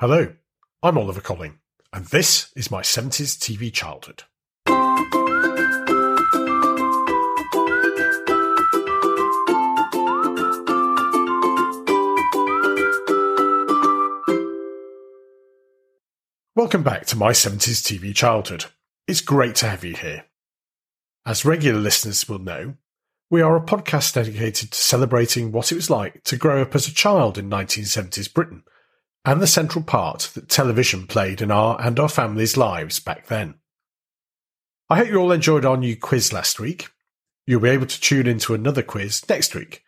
[0.00, 0.32] Hello,
[0.82, 1.58] I'm Oliver Colling,
[1.92, 4.22] and this is my 70s TV childhood.
[16.56, 18.64] Welcome back to my 70s TV childhood.
[19.06, 20.24] It's great to have you here.
[21.26, 22.76] As regular listeners will know,
[23.28, 26.88] we are a podcast dedicated to celebrating what it was like to grow up as
[26.88, 28.62] a child in 1970s Britain
[29.24, 33.54] and the central part that television played in our and our families' lives back then.
[34.88, 36.88] I hope you all enjoyed our new quiz last week.
[37.46, 39.82] You'll be able to tune into another quiz next week,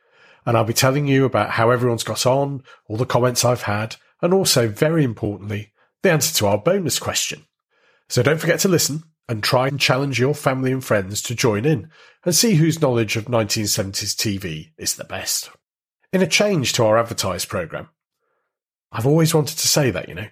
[0.44, 3.96] and I'll be telling you about how everyone's got on, all the comments I've had,
[4.20, 7.46] and also, very importantly, the answer to our bonus question.
[8.08, 11.64] So don't forget to listen and try and challenge your family and friends to join
[11.64, 11.88] in
[12.24, 15.50] and see whose knowledge of 1970s TV is the best.
[16.12, 17.88] In a change to our advertised programme,
[18.92, 20.28] I've always wanted to say that, you know.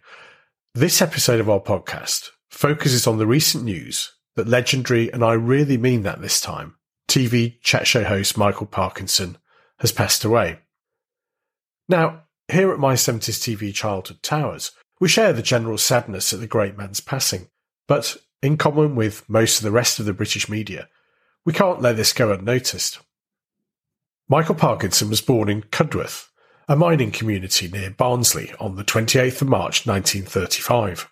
[0.74, 5.78] This episode of our podcast focuses on the recent news that legendary, and I really
[5.78, 6.77] mean that this time,
[7.08, 9.38] TV chat show host Michael Parkinson
[9.78, 10.58] has passed away.
[11.88, 16.47] Now, here at My 70s TV Childhood Towers, we share the general sadness at the
[16.47, 17.48] great man's passing,
[17.88, 20.88] but in common with most of the rest of the British media,
[21.47, 23.00] we can't let this go unnoticed.
[24.28, 26.30] Michael Parkinson was born in Cudworth,
[26.70, 31.10] a mining community near Barnsley on the 28th of March 1935.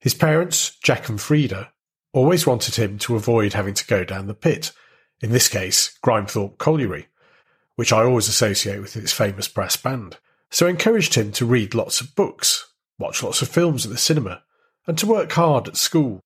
[0.00, 1.68] His parents, Jack and Freda,
[2.12, 4.72] always wanted him to avoid having to go down the pit,
[5.20, 7.06] in this case, Grimethorpe Colliery,
[7.76, 10.16] which I always associate with its famous brass band,
[10.50, 14.42] so encouraged him to read lots of books, watch lots of films at the cinema,
[14.88, 16.18] and to work hard at school.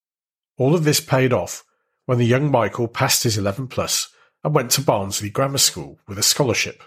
[0.57, 1.63] All of this paid off
[2.07, 4.09] when the young Michael passed his 11 plus
[4.43, 6.83] and went to Barnsley Grammar School with a scholarship.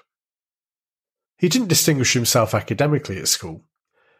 [1.43, 3.65] He didn't distinguish himself academically at school.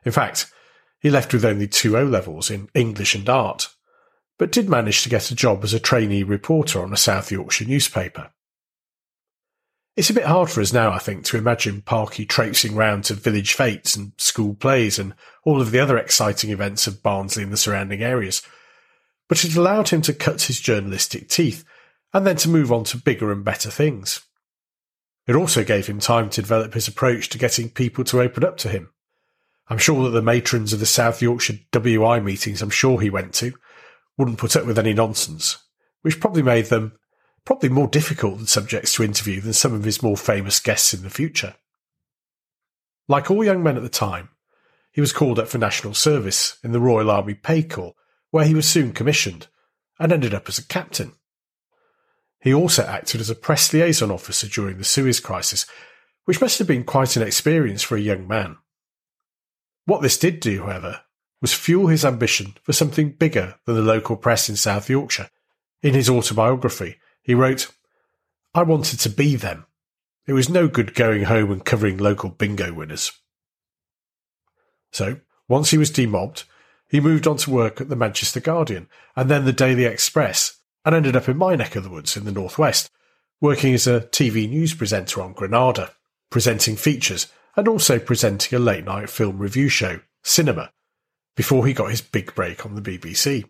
[0.04, 0.52] In fact,
[1.00, 3.70] he left with only two O levels in English and art,
[4.38, 7.64] but did manage to get a job as a trainee reporter on a South Yorkshire
[7.64, 8.32] newspaper.
[9.96, 13.14] It's a bit hard for us now, I think, to imagine Parky traipsing round to
[13.14, 15.14] village fetes and school plays and
[15.46, 18.42] all of the other exciting events of Barnsley and the surrounding areas.
[19.30, 21.64] But it allowed him to cut his journalistic teeth
[22.14, 24.20] and then to move on to bigger and better things.
[25.26, 28.58] It also gave him time to develop his approach to getting people to open up
[28.58, 28.90] to him.
[29.68, 33.34] I'm sure that the matrons of the South Yorkshire WI meetings I'm sure he went
[33.36, 33.54] to
[34.18, 35.58] wouldn't put up with any nonsense,
[36.02, 36.98] which probably made them
[37.46, 41.04] probably more difficult than subjects to interview than some of his more famous guests in
[41.04, 41.56] the future.
[43.08, 44.30] Like all young men at the time,
[44.92, 47.96] he was called up for national service in the Royal Army Pay Corps,
[48.32, 49.48] where he was soon commissioned
[50.00, 51.14] and ended up as a captain.
[52.44, 55.66] He also acted as a press liaison officer during the Suez Crisis,
[56.26, 58.58] which must have been quite an experience for a young man.
[59.86, 61.02] What this did do, however,
[61.40, 65.30] was fuel his ambition for something bigger than the local press in South Yorkshire.
[65.82, 67.70] In his autobiography, he wrote,
[68.54, 69.66] I wanted to be them.
[70.28, 73.14] It was no good going home and covering local bingo winners.
[74.92, 76.44] So, once he was demobbed,
[76.90, 80.96] he moved on to work at the Manchester Guardian and then the Daily Express, and
[80.96, 82.90] ended up in my neck of the woods in the northwest,
[83.42, 85.92] working as a TV news presenter on Granada,
[86.30, 90.72] presenting features and also presenting a late night film review show, Cinema,
[91.36, 93.46] before he got his big break on the BBC.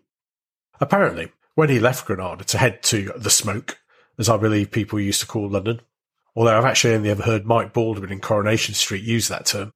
[0.80, 3.78] Apparently, when he left Granada to head to the smoke,
[4.18, 5.80] as I believe people used to call London,
[6.36, 9.72] although I've actually only ever heard Mike Baldwin in Coronation Street use that term,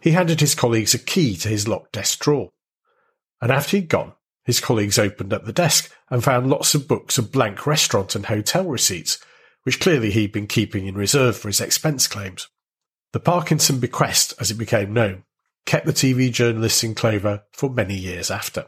[0.00, 2.50] he handed his colleagues a key to his locked desk drawer.
[3.40, 4.13] And after he'd gone,
[4.44, 8.26] his colleagues opened up the desk and found lots of books of blank restaurant and
[8.26, 9.18] hotel receipts,
[9.64, 12.48] which clearly he'd been keeping in reserve for his expense claims.
[13.12, 15.24] The Parkinson bequest, as it became known,
[15.64, 18.66] kept the TV journalists in clover for many years after.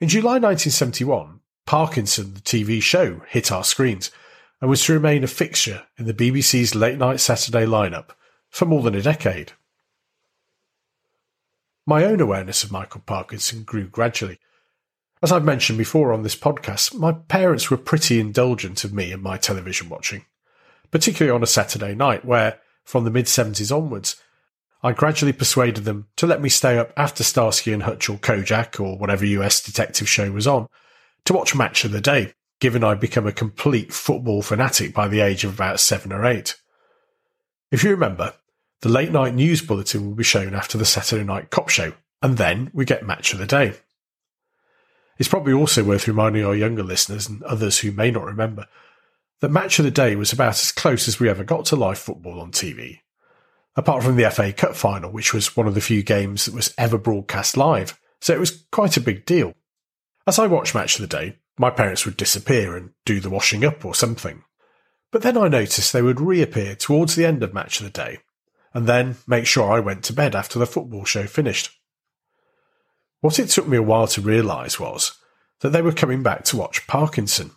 [0.00, 4.10] In July 1971, Parkinson, the TV show, hit our screens
[4.60, 8.10] and was to remain a fixture in the BBC's late night Saturday lineup
[8.50, 9.52] for more than a decade.
[11.86, 14.38] My own awareness of Michael Parkinson grew gradually
[15.24, 19.22] as I've mentioned before on this podcast, my parents were pretty indulgent of me and
[19.22, 20.26] my television watching,
[20.90, 24.20] particularly on a Saturday night where, from the mid 70s onwards,
[24.82, 28.78] I gradually persuaded them to let me stay up after Starsky and Hutch or Kojak
[28.78, 30.68] or whatever US detective show was on
[31.24, 35.20] to watch Match of the Day, given I'd become a complete football fanatic by the
[35.20, 36.60] age of about seven or eight.
[37.70, 38.34] If you remember,
[38.82, 42.36] the late night news bulletin will be shown after the Saturday night cop show, and
[42.36, 43.72] then we get Match of the Day.
[45.18, 48.66] It's probably also worth reminding our younger listeners and others who may not remember
[49.40, 51.98] that Match of the Day was about as close as we ever got to live
[51.98, 53.00] football on TV.
[53.76, 56.74] apart from the FA Cup final, which was one of the few games that was
[56.78, 59.54] ever broadcast live, so it was quite a big deal.
[60.26, 63.64] As I watched Match of the Day, my parents would disappear and do the washing
[63.64, 64.42] up or something.
[65.10, 68.18] But then I noticed they would reappear towards the end of Match of the Day,
[68.72, 71.70] and then make sure I went to bed after the football show finished.
[73.24, 75.12] What it took me a while to realise was
[75.60, 77.52] that they were coming back to watch Parkinson.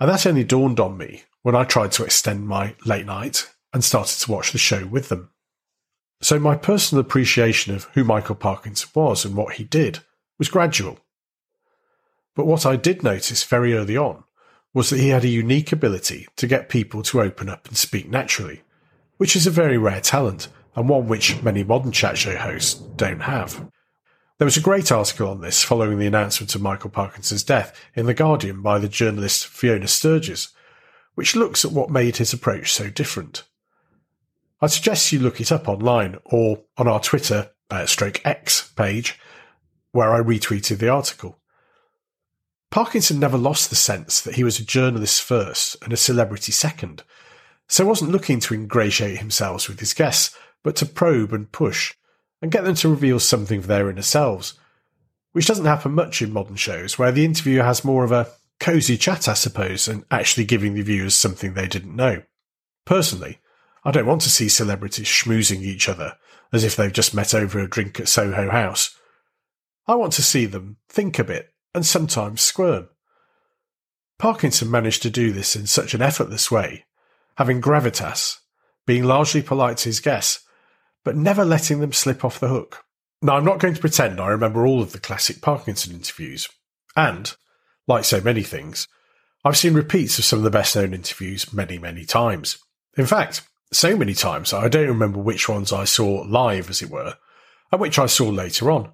[0.00, 3.84] And that only dawned on me when I tried to extend my late night and
[3.84, 5.30] started to watch the show with them.
[6.20, 10.00] So my personal appreciation of who Michael Parkinson was and what he did
[10.36, 10.98] was gradual.
[12.34, 14.24] But what I did notice very early on
[14.74, 18.08] was that he had a unique ability to get people to open up and speak
[18.08, 18.62] naturally,
[19.18, 23.20] which is a very rare talent and one which many modern chat show hosts don't
[23.20, 23.70] have.
[24.42, 28.06] There was a great article on this following the announcement of Michael Parkinson's death in
[28.06, 30.48] The Guardian by the journalist Fiona Sturges,
[31.14, 33.44] which looks at what made his approach so different.
[34.60, 39.16] I suggest you look it up online or on our Twitter uh, stroke X page,
[39.92, 41.38] where I retweeted the article.
[42.68, 47.04] Parkinson never lost the sense that he was a journalist first and a celebrity second,
[47.68, 51.94] so wasn't looking to ingratiate himself with his guests, but to probe and push,
[52.42, 54.54] and get them to reveal something of their inner selves,
[55.30, 58.28] which doesn't happen much in modern shows, where the interviewer has more of a
[58.60, 62.22] cosy chat, I suppose, and actually giving the viewers something they didn't know.
[62.84, 63.38] Personally,
[63.84, 66.16] I don't want to see celebrities schmoozing each other
[66.52, 68.96] as if they've just met over a drink at Soho House.
[69.86, 72.88] I want to see them think a bit and sometimes squirm.
[74.18, 76.84] Parkinson managed to do this in such an effortless way,
[77.36, 78.38] having gravitas,
[78.86, 80.44] being largely polite to his guests,
[81.04, 82.84] but never letting them slip off the hook.
[83.20, 86.48] Now, I'm not going to pretend I remember all of the classic Parkinson interviews.
[86.96, 87.34] And,
[87.86, 88.88] like so many things,
[89.44, 92.58] I've seen repeats of some of the best known interviews many, many times.
[92.96, 96.90] In fact, so many times I don't remember which ones I saw live, as it
[96.90, 97.16] were,
[97.70, 98.92] and which I saw later on.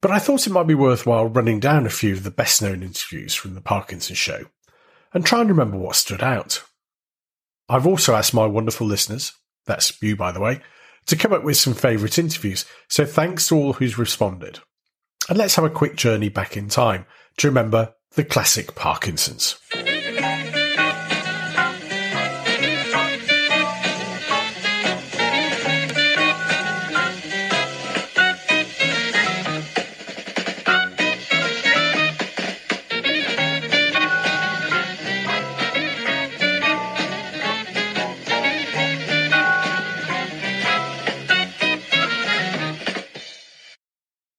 [0.00, 2.82] But I thought it might be worthwhile running down a few of the best known
[2.82, 4.44] interviews from the Parkinson show
[5.12, 6.62] and try and remember what stood out.
[7.68, 9.32] I've also asked my wonderful listeners,
[9.66, 10.60] that's you by the way,
[11.08, 14.60] to come up with some favourite interviews, so thanks to all who's responded.
[15.28, 17.04] And let's have a quick journey back in time
[17.38, 19.58] to remember the classic Parkinsons.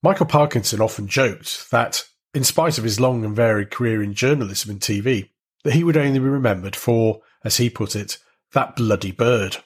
[0.02, 4.72] Michael Parkinson often joked that, in spite of his long and varied career in journalism
[4.72, 5.30] and TV,
[5.64, 8.18] that he would only be remembered for, as he put it,
[8.54, 9.58] that bloody bird.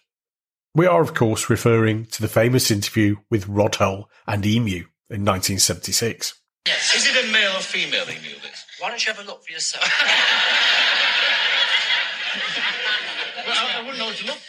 [0.73, 5.23] We are, of course, referring to the famous interview with Rod Hull and Emu in
[5.23, 6.33] 1976.
[6.65, 6.95] Yes.
[6.95, 8.39] Is it a male or female emu?
[8.41, 8.65] This?
[8.79, 9.83] Why don't you have a look for yourself?
[13.45, 14.39] well, I, I wouldn't know what to look.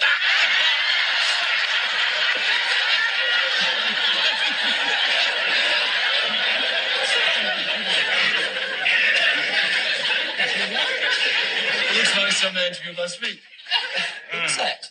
[11.95, 13.41] It looks like some interview last week.
[14.35, 14.91] What's that?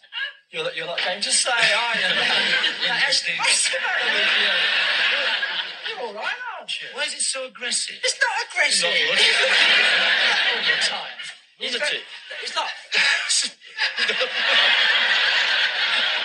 [0.50, 2.07] You're, you're not going to say, are you?
[2.89, 3.35] Interesting.
[5.89, 6.88] You're all right, aren't you?
[6.93, 7.95] Why is it so aggressive?
[8.03, 8.89] It's not aggressive.
[8.89, 8.98] Not.
[10.50, 11.17] All the time.
[11.60, 12.01] It's very-
[12.41, 12.69] It's not.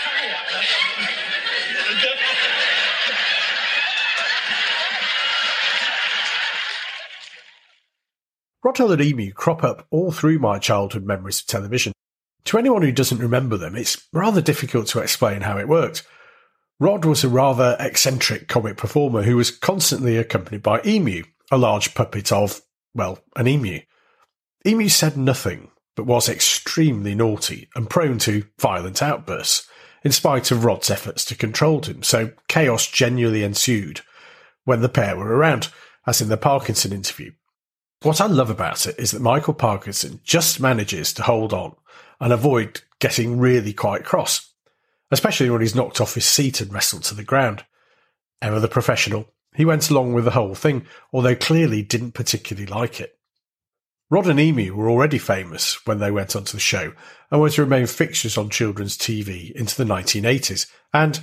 [0.05, 0.17] Come
[1.05, 1.15] here.
[8.65, 11.93] Rod and Emu crop up all through my childhood memories of television.
[12.45, 16.03] To anyone who doesn't remember them, it's rather difficult to explain how it worked.
[16.81, 21.95] Rod was a rather eccentric comic performer who was constantly accompanied by Emu, a large
[21.95, 22.61] puppet of,
[22.95, 23.81] well, an emu.
[24.67, 29.69] Emu said nothing, but was extremely naughty and prone to violent outbursts,
[30.05, 34.01] in spite of Rod's efforts to control him, so chaos genuinely ensued
[34.65, 35.69] when the pair were around,
[36.07, 37.33] as in the Parkinson interview.
[38.03, 41.75] What I love about it is that Michael Parkinson just manages to hold on
[42.21, 44.53] and avoid getting really quite cross,
[45.11, 47.65] especially when he's knocked off his seat and wrestled to the ground.
[48.41, 49.27] Ever the professional,
[49.57, 53.19] he went along with the whole thing, although clearly didn't particularly like it.
[54.11, 56.93] Rod and Emu were already famous when they went onto the show
[57.31, 60.71] and were to remain fixtures on children's TV into the 1980s.
[60.95, 61.21] And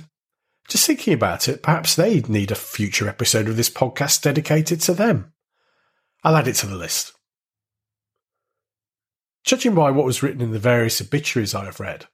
[0.68, 4.94] just thinking about it, perhaps they'd need a future episode of this podcast dedicated to
[4.94, 5.32] them.
[6.26, 7.12] I'll add it to the list.
[9.44, 12.06] Judging by what was written in the various obituaries I have read,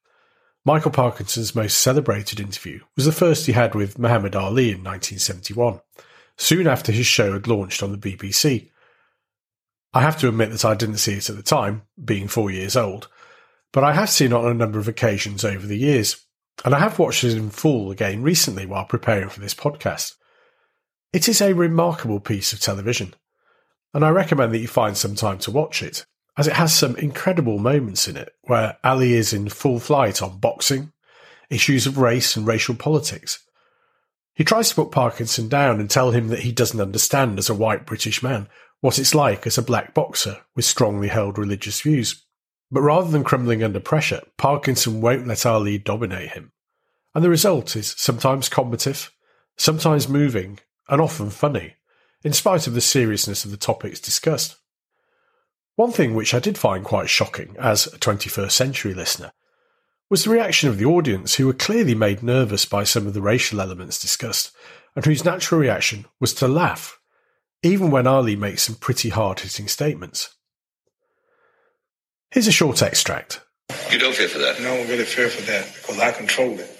[0.66, 5.80] Michael Parkinson's most celebrated interview was the first he had with Muhammad Ali in 1971,
[6.36, 8.70] soon after his show had launched on the BBC.
[9.94, 12.76] I have to admit that I didn't see it at the time, being four years
[12.76, 13.08] old,
[13.72, 16.22] but I have seen it on a number of occasions over the years,
[16.66, 20.16] and I have watched it in full again recently while preparing for this podcast.
[21.14, 23.14] It is a remarkable piece of television,
[23.94, 26.04] and I recommend that you find some time to watch it,
[26.36, 30.38] as it has some incredible moments in it where Ali is in full flight on
[30.38, 30.92] boxing,
[31.50, 33.44] issues of race and racial politics.
[34.34, 37.54] He tries to put Parkinson down and tell him that he doesn't understand as a
[37.54, 38.48] white British man
[38.80, 42.24] what it's like as a black boxer with strongly held religious views.
[42.70, 46.52] But rather than crumbling under pressure, Parkinson won't let Ali dominate him.
[47.14, 49.12] And the result is sometimes combative,
[49.58, 50.58] sometimes moving,
[50.88, 51.74] and often funny,
[52.24, 54.56] in spite of the seriousness of the topics discussed.
[55.76, 59.32] One thing which I did find quite shocking as a 21st century listener
[60.10, 63.22] was the reaction of the audience, who were clearly made nervous by some of the
[63.22, 64.52] racial elements discussed,
[64.94, 67.00] and whose natural reaction was to laugh,
[67.62, 70.34] even when Ali makes some pretty hard hitting statements.
[72.30, 73.40] Here's a short extract.
[73.90, 74.60] You don't fear for that?
[74.60, 76.71] No, I don't really fear for that because I control it.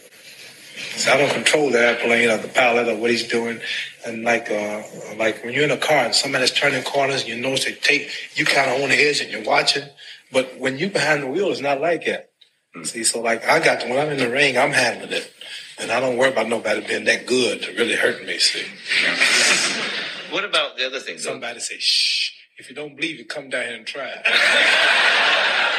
[0.97, 3.61] So I don't control the airplane or the pilot or what he's doing.
[4.07, 4.83] And like uh,
[5.17, 8.11] like when you're in a car and somebody's turning corners, and you notice they take
[8.37, 9.85] you kind of on the edge and you're watching.
[10.33, 12.31] But when you behind the wheel, it's not like that.
[12.77, 12.87] Mm.
[12.87, 15.33] See, so like I got when I'm in the ring, I'm handling it,
[15.79, 18.39] and I don't worry about nobody being that good to really hurt me.
[18.39, 18.65] See.
[20.31, 21.19] what about the other thing?
[21.19, 24.27] Somebody say, "Shh." If you don't believe it, come down here and try it.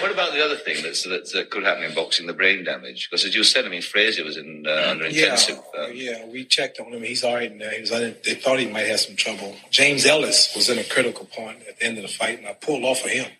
[0.00, 3.08] what about the other thing that's, that, that could happen in boxing, the brain damage?
[3.08, 5.58] Because as you said, I mean, Frazier was in uh, under yeah, intensive.
[5.76, 7.02] Uh, yeah, we checked on him.
[7.02, 7.70] He's all right now.
[7.70, 9.54] He was, they thought he might have some trouble.
[9.70, 12.54] James Ellis was in a critical point at the end of the fight, and I
[12.54, 13.30] pulled off of him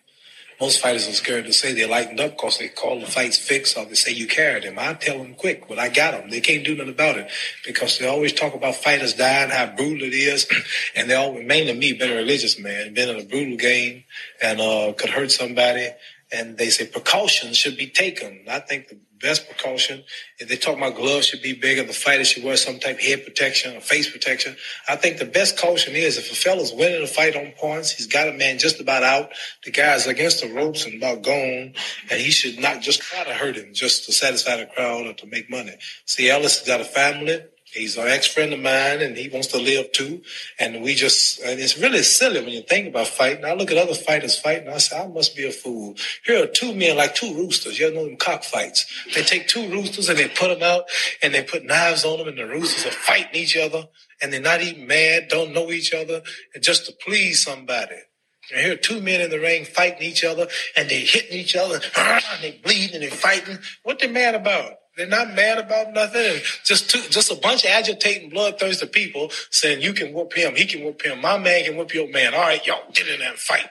[0.59, 3.77] most fighters are scared to say they lightened up because they call the fights fixed
[3.77, 4.77] or they say you carried them.
[4.77, 6.29] I tell them quick, but I got them.
[6.29, 7.31] They can't do nothing about it
[7.65, 10.47] because they always talk about fighters dying, how brutal it is.
[10.95, 14.03] and they always, mainly me, been a religious man, been in a brutal game
[14.41, 15.87] and uh, could hurt somebody.
[16.31, 18.45] And they say precautions should be taken.
[18.47, 20.03] I think the best precaution.
[20.39, 23.01] If they talk about gloves should be bigger, the fighter should wear some type of
[23.01, 24.55] head protection or face protection.
[24.87, 28.07] I think the best caution is if a fella's winning a fight on points, he's
[28.07, 29.31] got a man just about out.
[29.65, 31.73] The guy's against the ropes and about gone,
[32.09, 35.13] and he should not just try to hurt him just to satisfy the crowd or
[35.13, 35.75] to make money.
[36.05, 37.41] See, Ellis has got a family.
[37.73, 40.23] He's an ex-friend of mine and he wants to live too.
[40.57, 43.45] And we just, and it's really silly when you think about fighting.
[43.45, 44.69] I look at other fighters fighting.
[44.69, 45.95] I say, I must be a fool.
[46.25, 47.79] Here are two men like two roosters.
[47.79, 48.85] You know them cockfights.
[49.13, 50.85] They take two roosters and they put them out
[51.21, 53.87] and they put knives on them and the roosters are fighting each other
[54.21, 56.23] and they're not even mad, don't know each other
[56.53, 57.97] and just to please somebody.
[58.51, 61.55] And here are two men in the ring fighting each other and they're hitting each
[61.55, 63.59] other and they bleeding and they fighting.
[63.83, 64.73] What they mad about?
[64.99, 66.41] They're not mad about nothing.
[66.65, 70.65] Just two, just a bunch of agitating, bloodthirsty people saying you can whoop him, he
[70.65, 72.33] can whoop him, my man can whoop your man.
[72.33, 73.69] All right, y'all get in there and fight.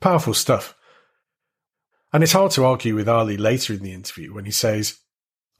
[0.00, 0.74] Powerful stuff.
[2.12, 4.98] And it's hard to argue with Ali later in the interview when he says,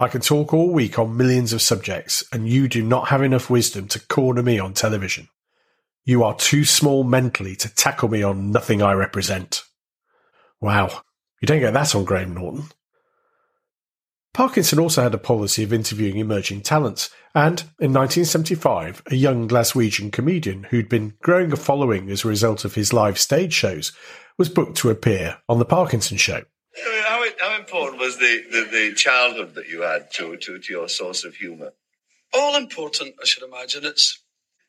[0.00, 3.48] I can talk all week on millions of subjects, and you do not have enough
[3.48, 5.28] wisdom to corner me on television.
[6.04, 9.62] You are too small mentally to tackle me on nothing I represent.
[10.60, 11.02] Wow.
[11.40, 12.64] You don't get that on Graham Norton.
[14.34, 20.10] Parkinson also had a policy of interviewing emerging talents, and in 1975, a young Glaswegian
[20.10, 23.92] comedian who'd been growing a following as a result of his live stage shows
[24.36, 26.42] was booked to appear on The Parkinson Show.
[27.06, 30.88] How, how important was the, the, the, childhood that you had to, to, to your
[30.88, 31.72] source of humour?
[32.32, 33.84] All important, I should imagine.
[33.84, 34.20] It's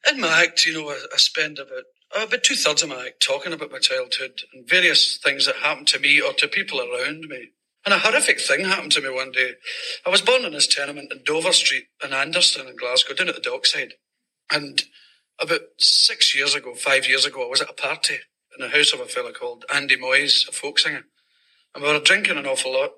[0.08, 3.08] in my act, you know, I, I spend about oh, about two thirds of my
[3.08, 6.80] act talking about my childhood and various things that happened to me or to people
[6.80, 7.50] around me.
[7.86, 9.54] And a horrific thing happened to me one day.
[10.06, 13.36] I was born in this tenement in Dover Street in Anderston in Glasgow, down at
[13.36, 13.94] the dockside.
[14.51, 14.82] And
[15.39, 18.18] about six years ago, five years ago, I was at a party
[18.58, 21.04] in the house of a fellow called Andy Moyes, a folk singer.
[21.75, 22.92] And we were drinking an awful lot.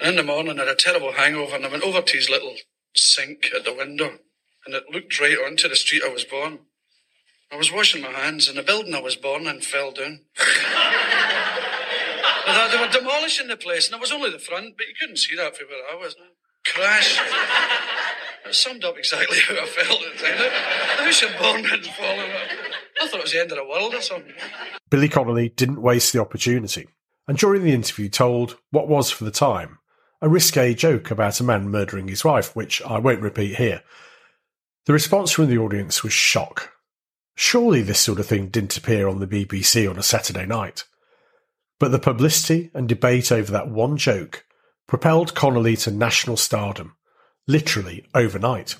[0.00, 2.30] And in the morning, I had a terrible hangover, and I went over to his
[2.30, 2.54] little
[2.96, 4.18] sink at the window,
[4.64, 6.60] and it looked right onto the street I was born.
[7.52, 10.20] I was washing my hands, and the building I was born in fell down.
[12.70, 15.36] They were demolishing the place, and it was only the front, but you couldn't see
[15.36, 16.16] that from where I was.
[16.64, 17.20] Crash.
[18.46, 20.38] It summed up exactly how I felt at the time.
[20.38, 22.30] The house had burned and fallen.
[23.00, 24.32] I thought it was the end of the world or something.
[24.90, 26.88] Billy Connolly didn't waste the opportunity,
[27.26, 29.78] and during the interview told what was, for the time,
[30.20, 33.82] a risque joke about a man murdering his wife, which I won't repeat here.
[34.86, 36.72] The response from the audience was shock.
[37.34, 40.84] Surely this sort of thing didn't appear on the BBC on a Saturday night.
[41.82, 44.44] But the publicity and debate over that one joke
[44.86, 46.94] propelled Connolly to national stardom,
[47.48, 48.76] literally overnight.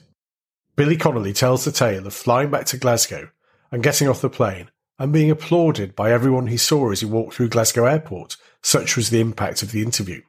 [0.77, 3.31] Billy Connolly tells the tale of flying back to Glasgow
[3.73, 7.35] and getting off the plane and being applauded by everyone he saw as he walked
[7.35, 8.37] through Glasgow Airport.
[8.63, 10.23] Such was the impact of the interview.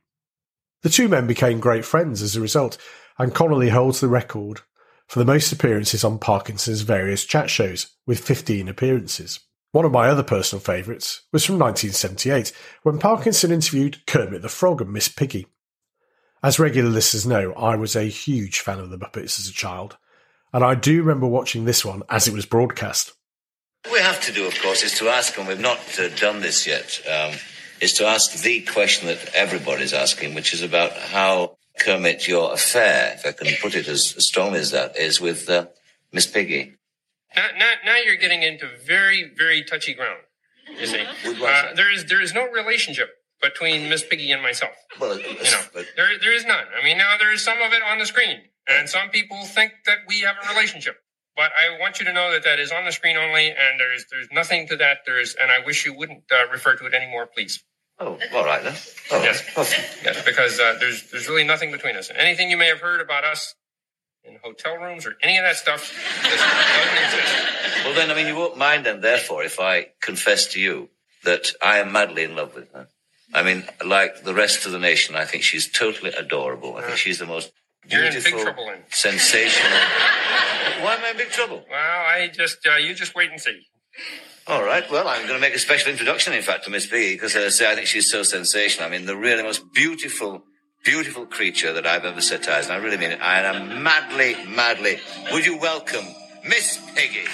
[0.82, 2.80] The two men became great friends as a result,
[3.20, 4.62] and Connolly holds the record
[5.06, 9.42] for the most appearances on Parkinson's various chat shows, with 15 appearances.
[9.74, 12.53] One of my other personal favourites was from 1978,
[12.84, 15.48] when Parkinson interviewed Kermit the Frog and Miss Piggy.
[16.44, 19.98] As regular listeners know, I was a huge fan of the Muppets as a child,
[20.53, 23.13] and I do remember watching this one as it was broadcast.
[23.86, 26.42] What we have to do, of course, is to ask, and we've not uh, done
[26.42, 27.39] this yet, um,
[27.82, 33.15] is to ask the question that everybody's asking, which is about how Kermit, your affair,
[33.15, 35.65] if I can put it as strongly as that, is with uh,
[36.12, 36.75] Miss Piggy.
[37.36, 40.22] Now, now, now you're getting into very, very touchy ground.
[40.80, 43.10] You see, uh, there is there is no relationship
[43.42, 44.72] between Miss Piggy and myself.
[45.00, 45.62] Well, You know,
[45.98, 46.66] there there is none.
[46.80, 48.38] I mean, now there is some of it on the screen,
[48.68, 50.96] and some people think that we have a relationship.
[51.36, 54.06] But I want you to know that that is on the screen only, and there's
[54.10, 55.00] there's nothing to that.
[55.06, 57.62] There's, and I wish you wouldn't uh, refer to it anymore, please.
[58.00, 58.75] oh, all right then.
[59.12, 59.25] All right.
[59.25, 59.44] Yes.
[59.58, 59.84] Okay.
[60.06, 62.10] Yes, because uh, there's there's really nothing between us.
[62.16, 63.54] Anything you may have heard about us
[64.24, 65.92] in hotel rooms or any of that stuff
[66.24, 67.86] just doesn't exist.
[67.86, 70.89] Well, then, I mean, you won't mind then, therefore, if I confess to you
[71.24, 72.88] that I am madly in love with her.
[73.34, 76.77] I mean, like the rest of the nation, I think she's totally adorable.
[76.77, 77.51] I think she's the most
[77.89, 79.72] You're in big beautiful, trouble sensational.
[80.82, 81.65] Why am I in big trouble?
[81.70, 83.65] Well, I just uh, you just wait and see.
[84.46, 84.89] All right.
[84.92, 87.48] Well, I'm going to make a special introduction, in fact, to Miss Piggy because I
[87.50, 88.88] say I think she's so sensational.
[88.88, 90.44] I mean, the really most beautiful,
[90.84, 92.75] beautiful creature that I've ever set eyes, on.
[92.75, 93.22] I really mean it.
[93.22, 95.00] I am madly, madly.
[95.32, 96.06] Would you welcome
[96.46, 97.25] Miss Piggy?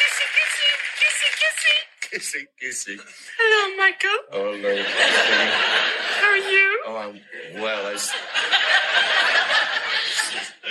[0.00, 1.76] Kissy, kissy, kissy, kissy.
[2.10, 2.96] Kissy, kissy.
[3.38, 4.18] Hello, Michael.
[4.32, 4.72] Oh no.
[6.20, 6.82] How are you?
[6.86, 7.20] Oh, I'm
[7.62, 7.86] well.
[7.88, 8.10] As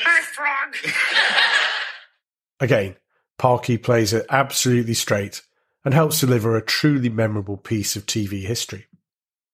[0.03, 0.75] Hi, Frog.
[2.59, 2.95] Again,
[3.41, 5.41] Parky plays it absolutely straight
[5.83, 8.85] and helps deliver a truly memorable piece of TV history.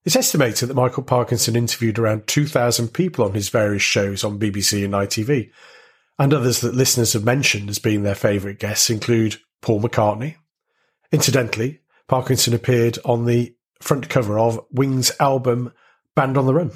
[0.04, 4.84] It's estimated that Michael Parkinson interviewed around 2,000 people on his various shows on BBC
[4.84, 5.52] and ITV,
[6.19, 10.36] and others that listeners have mentioned as being their favourite guests include Paul McCartney.
[11.13, 15.71] Incidentally, Parkinson appeared on the front cover of Wings' album
[16.13, 16.71] Band on the Run.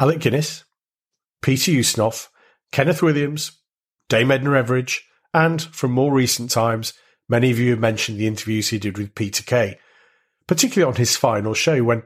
[0.00, 0.64] Alec Guinness,
[1.40, 2.26] Peter Ustinov,
[2.72, 3.52] Kenneth Williams,
[4.08, 5.02] Dame Edna Everage,
[5.34, 6.92] and from more recent times,
[7.28, 9.78] many of you have mentioned the interviews he did with Peter Kay,
[10.46, 12.02] particularly on his final show when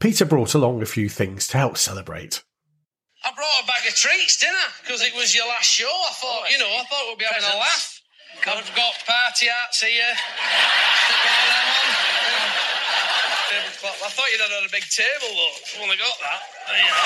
[0.00, 2.42] Peter brought along a few things to help celebrate.
[3.24, 4.68] I brought a bag of treats, didn't I?
[4.82, 5.86] Because it was your last show.
[5.86, 8.00] I thought, you know, I thought we'd be having a laugh.
[8.40, 10.16] I've got party hats here.
[13.82, 14.06] Stick all them on.
[14.06, 14.06] Tablecloth.
[14.06, 15.58] I thought you'd had a big table, though.
[15.58, 16.40] I've only got that.
[16.70, 17.02] There you go.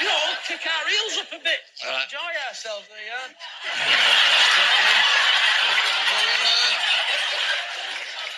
[0.00, 1.60] you know, kick our heels up a bit.
[1.84, 2.08] Alright.
[2.08, 3.28] Enjoy ourselves, there you are.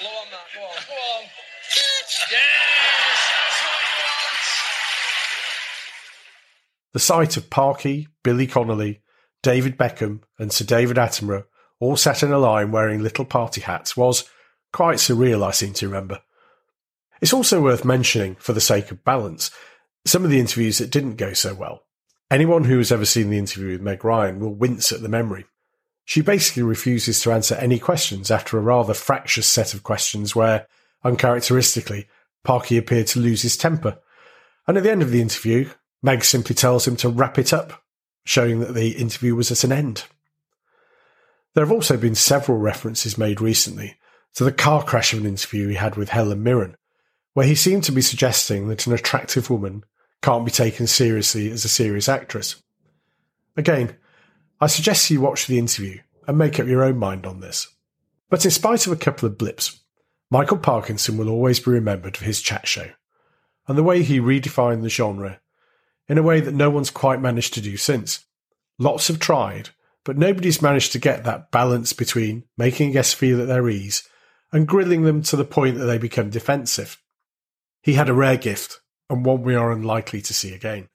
[0.01, 0.47] Blow on that.
[0.55, 0.75] Go on.
[0.83, 1.23] Go on.
[2.31, 2.43] Yes,
[3.31, 4.35] that's what you want.
[6.93, 9.01] The sight of Parky, Billy Connolly,
[9.43, 11.45] David Beckham, and Sir David Attenborough
[11.81, 14.25] all sat in a line wearing little party hats was
[14.73, 16.21] quite surreal, I seem to remember.
[17.21, 19.51] It's also worth mentioning, for the sake of balance,
[20.05, 21.85] some of the interviews that didn't go so well.
[22.31, 25.47] Anyone who has ever seen the interview with Meg Ryan will wince at the memory.
[26.05, 30.67] She basically refuses to answer any questions after a rather fractious set of questions where,
[31.03, 32.09] uncharacteristically,
[32.43, 33.99] Parky appeared to lose his temper.
[34.67, 35.71] And at the end of the interview,
[36.03, 37.83] Meg simply tells him to wrap it up,
[38.27, 40.05] showing that the interview was at an end.
[41.55, 43.97] There have also been several references made recently
[44.35, 46.77] to the car crash of an interview he had with Helen Mirren,
[47.35, 49.85] where he seemed to be suggesting that an attractive woman
[50.23, 52.63] can't be taken seriously as a serious actress.
[53.57, 53.97] Again,
[54.61, 57.69] I suggest you watch the interview and make up your own mind on this.
[58.31, 59.81] But in spite of a couple of blips,
[60.31, 62.89] Michael Parkinson will always be remembered for his chat show
[63.69, 65.41] and the way he redefined the genre
[66.09, 68.25] in a way that no one's quite managed to do since.
[68.79, 69.71] Lots have tried,
[70.05, 74.09] but nobody's managed to get that balance between making guests feel at their ease
[74.53, 77.01] and grilling them to the point that they become defensive.
[77.85, 80.89] He had a rare gift, and one we are unlikely to see again.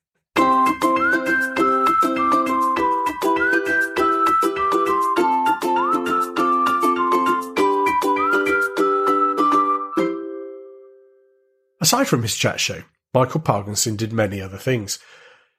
[11.80, 12.82] Aside from his chat show,
[13.13, 14.97] Michael Parkinson did many other things.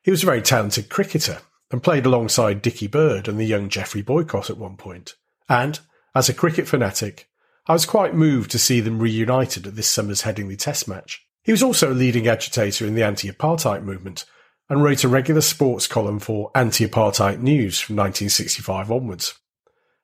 [0.03, 1.39] He was a very talented cricketer
[1.71, 5.15] and played alongside Dickie Bird and the young Geoffrey Boycott at one point,
[5.49, 5.79] And,
[6.13, 7.30] as a cricket fanatic,
[7.67, 11.25] I was quite moved to see them reunited at this summer's Headingley Test match.
[11.43, 14.25] He was also a leading agitator in the anti-apartheid movement
[14.69, 19.35] and wrote a regular sports column for Anti-Apartheid News from 1965 onwards,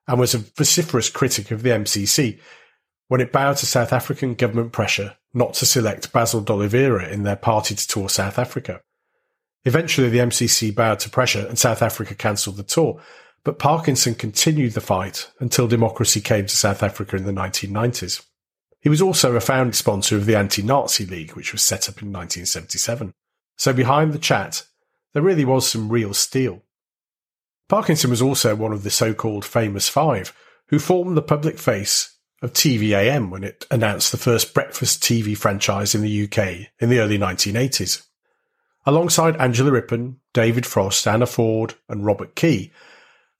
[0.07, 2.39] and was a vociferous critic of the MCC
[3.07, 7.35] when it bowed to South African government pressure not to select Basil D'Oliveira in their
[7.35, 8.81] party to tour South Africa.
[9.63, 13.01] Eventually, the MCC bowed to pressure and South Africa cancelled the tour,
[13.47, 18.21] but Parkinson continued the fight until democracy came to South Africa in the 1990s.
[18.81, 22.11] He was also a founding sponsor of the Anti-Nazi League, which was set up in
[22.11, 23.13] 1977.
[23.55, 24.63] So behind the chat,
[25.13, 26.61] there really was some real steel.
[27.69, 30.35] Parkinson was also one of the so-called famous five,
[30.67, 35.95] who formed the public face of TVAM when it announced the first breakfast TV franchise
[35.95, 38.05] in the UK in the early 1980s.
[38.85, 42.73] Alongside Angela Rippon, David Frost, Anna Ford, and Robert Kee,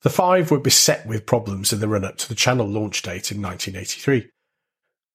[0.04, 3.32] the five were beset with problems in the run up to the channel launch date
[3.32, 4.30] in 1983.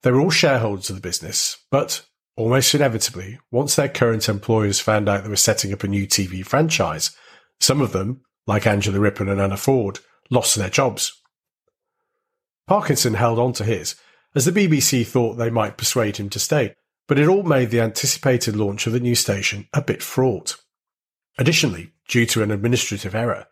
[0.03, 2.05] They were all shareholders of the business, but
[2.37, 6.45] almost inevitably, once their current employers found out they were setting up a new TV
[6.45, 7.17] franchise,
[7.61, 11.13] some of them, like Angela Rippon and Anna Ford, lost their jobs.
[12.67, 13.95] Parkinson held on to his,
[14.35, 16.75] as the BBC thought they might persuade him to stay,
[17.07, 20.57] but it all made the anticipated launch of the new station a bit fraught.
[21.39, 23.47] Additionally, due to an administrative error,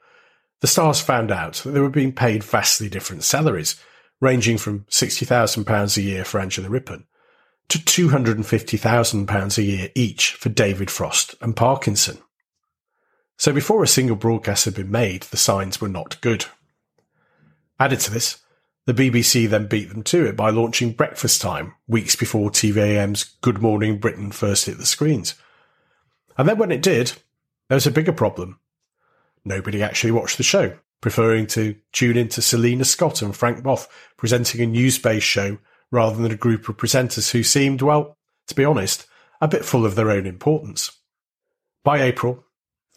[0.61, 3.83] the stars found out that they were being paid vastly different salaries,
[4.21, 7.07] ranging from £60,000 a year for Angela Rippon
[7.71, 12.19] to £250,000 a year each for David Frost and Parkinson.
[13.39, 16.47] So before a single broadcast had been made, the signs were not good.
[17.79, 18.43] Added to this,
[18.87, 23.63] the BBC then beat them to it by launching Breakfast Time weeks before TVAM's Good
[23.63, 25.37] Morning Britain first hit the screens.
[26.37, 27.13] And then when it did,
[27.69, 28.59] there was a bigger problem.
[29.45, 33.87] Nobody actually watched the show, preferring to tune in to Selina Scott and Frank Bough
[34.17, 35.59] presenting a news-based show
[35.91, 39.07] rather than a group of presenters who seemed, well, to be honest,
[39.41, 40.93] a bit full of their own importance.
[41.83, 42.45] By April,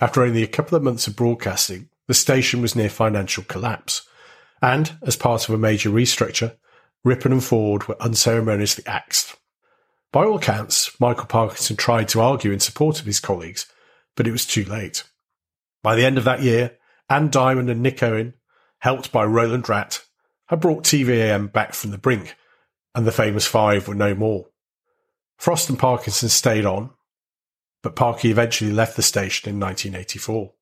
[0.02, 4.08] after only a couple of months of broadcasting, the station was near financial collapse.
[4.62, 6.58] And, as part of a major restructure,
[7.04, 9.36] Rippon and Ford were unceremoniously axed.
[10.12, 13.66] By all accounts, Michael Parkinson tried to argue in support of his colleagues,
[14.16, 15.04] but it was too late.
[15.84, 16.78] By the end of that year,
[17.10, 18.34] Anne Diamond and Nick Owen,
[18.80, 20.02] helped by Roland Rat,
[20.48, 22.36] had brought TVAM back from the brink,
[22.96, 24.48] and the famous five were no more.
[25.38, 26.91] Frost and Parkinson stayed on,
[27.82, 30.54] but Parky eventually left the station in 1984.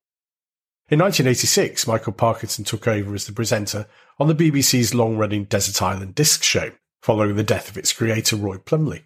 [0.88, 3.86] In 1986, Michael Parkinson took over as the presenter
[4.18, 8.58] on the BBC's long-running Desert Island Disc show, following the death of its creator Roy
[8.58, 9.04] Plomley.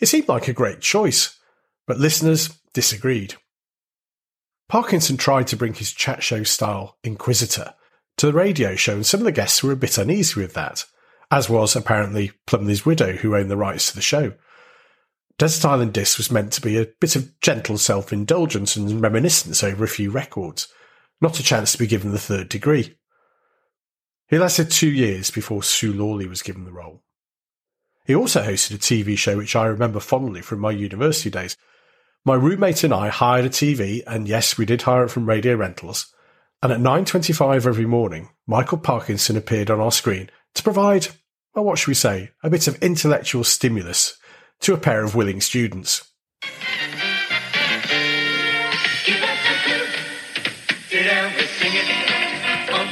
[0.00, 1.38] It seemed like a great choice,
[1.86, 3.36] but listeners disagreed.
[4.68, 7.74] Parkinson tried to bring his chat show style Inquisitor
[8.16, 10.84] to the radio show, and some of the guests were a bit uneasy with that,
[11.30, 14.32] as was apparently Plomley's widow, who owned the rights to the show.
[15.38, 19.62] Desert Island Disc was meant to be a bit of gentle self indulgence and reminiscence
[19.62, 20.68] over a few records,
[21.20, 22.96] not a chance to be given the third degree.
[24.28, 27.04] He lasted two years before Sue Lawley was given the role.
[28.06, 31.56] He also hosted a TV show which I remember fondly from my university days.
[32.26, 35.54] My roommate and I hired a TV, and yes, we did hire it from Radio
[35.54, 36.12] Rentals.
[36.60, 41.06] And at 9.25 every morning, Michael Parkinson appeared on our screen to provide,
[41.54, 44.18] well, what should we say, a bit of intellectual stimulus
[44.62, 46.10] to a pair of willing students.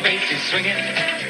[0.04, 1.23] Bass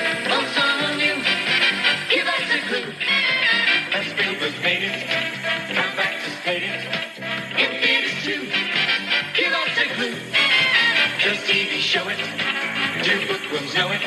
[13.55, 14.01] Know it?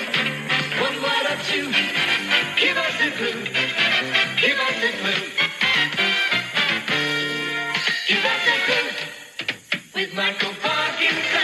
[2.59, 3.43] Give us a clue.
[4.41, 5.23] Give us a clue.
[8.07, 8.89] Give us a clue.
[9.95, 11.41] With Michael Parkinson.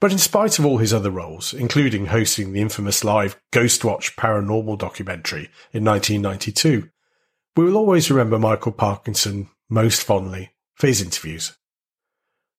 [0.00, 4.78] But in spite of all his other roles, including hosting the infamous live Ghostwatch paranormal
[4.78, 6.90] documentary in 1992,
[7.56, 11.56] we will always remember Michael Parkinson most fondly for his interviews.